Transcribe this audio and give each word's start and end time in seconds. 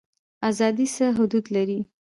ازادي 0.49 0.87
څه 0.95 1.05
حدود 1.17 1.45
لري؟ 1.55 1.79